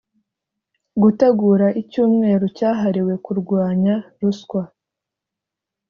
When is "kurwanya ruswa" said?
3.25-4.63